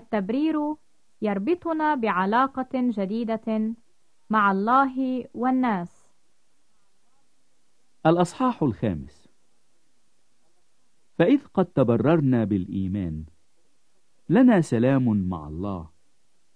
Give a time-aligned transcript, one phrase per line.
[0.00, 0.56] التبرير
[1.22, 3.74] يربطنا بعلاقة جديدة
[4.30, 5.92] مع الله والناس.
[8.06, 9.28] الأصحاح الخامس.
[11.20, 13.24] فإذ قد تبررنا بالإيمان
[14.28, 15.88] لنا سلام مع الله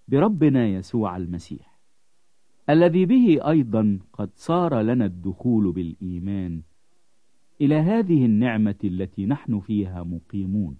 [0.07, 1.79] بربنا يسوع المسيح
[2.69, 6.61] الذي به أيضا قد صار لنا الدخول بالإيمان
[7.61, 10.77] إلى هذه النعمة التي نحن فيها مقيمون.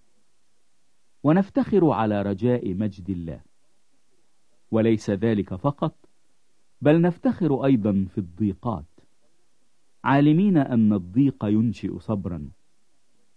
[1.26, 3.42] ونفتخر على رجاء مجد الله.
[4.72, 5.96] وليس ذلك فقط
[6.82, 8.86] بل نفتخر أيضا في الضيقات.
[10.04, 12.50] عالمين أن الضيق ينشئ صبرا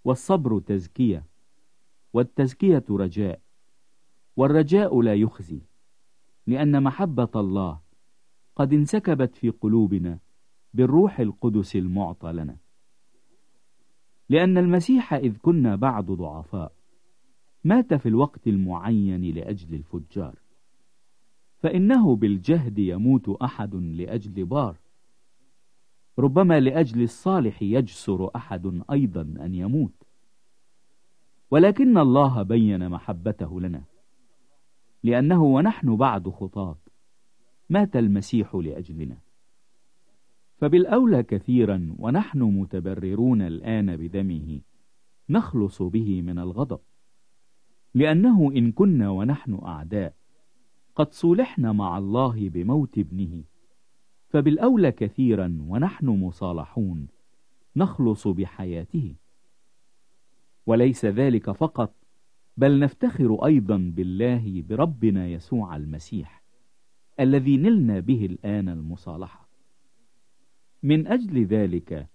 [0.04, 1.24] والصبر تزكية
[2.12, 3.40] والتزكية رجاء
[4.36, 5.60] والرجاء لا يخزي
[6.46, 7.80] لأن محبة الله
[8.56, 10.18] قد انسكبت في قلوبنا
[10.74, 12.56] بالروح القدس المعطى لنا.
[14.28, 16.77] لأن المسيح إذ كنا بعد ضعفاء
[17.68, 20.34] مات في الوقت المعين لأجل الفجار
[21.58, 24.76] فإنه بالجهد يموت أحد لأجل بار.
[26.18, 29.92] ربما لأجل الصالح يجسر أحد أيضا أن يموت.
[31.50, 33.82] ولكن الله بين محبته لنا
[35.02, 36.78] لأنه ونحن بعد خطاة
[37.70, 39.18] مات المسيح لأجلنا.
[40.56, 44.60] فبالأولى كثيرا ونحن متبررون الآن بدمه
[45.28, 46.80] نخلص به من الغضب.
[47.98, 50.14] لأنه إن كنا ونحن أعداء
[50.94, 53.44] قد صولحنا مع الله بموت ابنه.
[54.28, 57.08] فبالأولى كثيرا ونحن مصالحون
[57.76, 59.14] نخلص بحياته.
[60.66, 61.94] وليس ذلك فقط
[62.56, 66.42] بل نفتخر أيضا بالله بربنا يسوع المسيح
[67.20, 69.48] الذي نلنا به الآن المصالحة.
[70.82, 72.08] من أجل ذلك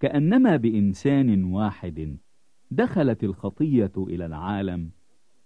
[0.00, 2.18] كأنما بإنسان واحد
[2.70, 4.90] دخلت الخطية إلى العالم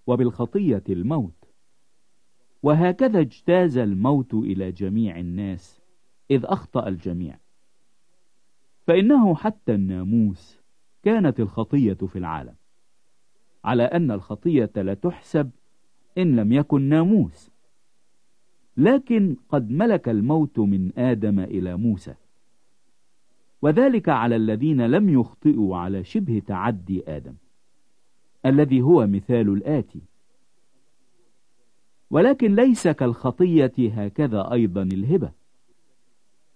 [0.07, 1.45] وبالخطية الموت.
[2.63, 5.81] وهكذا اجتاز الموت إلى جميع الناس
[6.31, 7.39] إذ أخطأ الجميع.
[8.87, 10.59] فإنه حتى الناموس
[11.03, 12.55] كانت الخطية في العالم
[13.65, 15.51] على أن الخطية لا تحسب
[16.19, 17.51] إن لم يكن ناموس.
[18.77, 22.15] لكن قد ملك الموت من آدم إلى موسى.
[23.63, 27.35] وذلك على الذين لم يخطئوا على شبه تعدي آدم.
[28.47, 30.03] الذي هو مثال الآتي
[32.11, 35.33] ولكن ليس كالخطية هكذا أيضا الهبة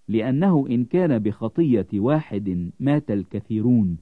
[0.08, 3.98] لأنه إن كان بخطية واحد مات الكثيرون.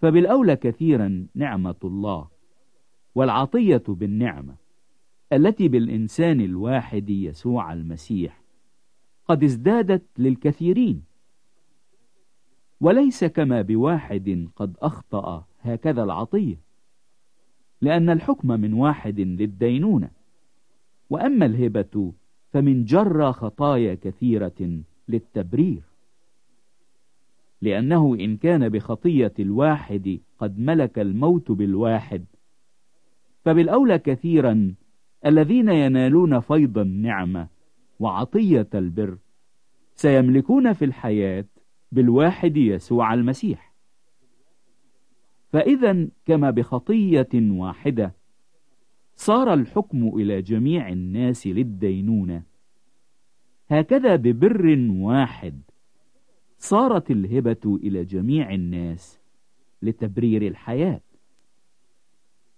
[0.00, 2.28] فبالأولى كثيرا نعمة الله
[3.14, 4.54] والعطية بالنعمة
[5.32, 8.42] التي بالإنسان الواحد يسوع المسيح
[9.28, 11.02] قد ازدادت للكثيرين.
[12.80, 16.69] وليس كما بواحد قد أخطأ هكذا العطية.
[17.80, 20.10] لأن الحكم من واحد للدينونة.
[21.10, 22.12] وأما الهبة
[22.52, 25.82] فمن جر خطايا كثيرة للتبرير.
[27.62, 32.24] لأنه إن كان بخطية الواحد قد ملك الموت بالواحد
[33.44, 34.74] فبالأولى كثيرا
[35.26, 37.48] الذين ينالون فيض النعمة
[38.00, 39.18] وعطية البر
[39.94, 41.44] سيملكون في الحياة
[41.92, 43.69] بالواحد يسوع المسيح.
[45.52, 48.14] فإذا كما بخطية واحدة
[49.14, 52.42] صار الحكم إلى جميع الناس للدينونة.
[53.70, 55.60] هكذا ببر واحد
[56.58, 59.20] صارت الهبة إلى جميع الناس
[59.82, 61.00] لتبرير الحياة.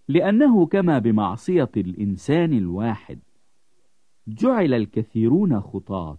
[0.08, 3.18] لأنه كما بمعصية الإنسان الواحد
[4.28, 6.18] جعل الكثيرون خطاة.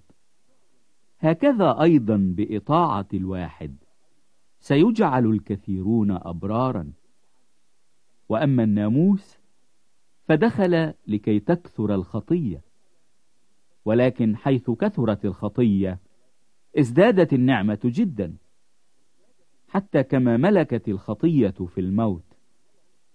[1.19, 3.82] هكذا أيضا بإطاعة الواحد.
[4.63, 6.93] سيجعل الكثيرون أبرارا.
[8.29, 9.37] وأما الناموس
[10.27, 12.61] فدخل لكي تكثر الخطية.
[13.85, 15.99] ولكن حيث كثرت الخطية
[16.79, 18.35] ازدادت النعمة جدا.
[19.67, 22.25] حتى كما ملكت الخطية في الموت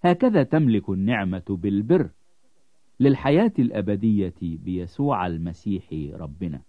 [0.03, 2.10] هكذا تملك النعمة بالبر
[3.00, 6.62] للحياة الأبدية بيسوع المسيح ربنا.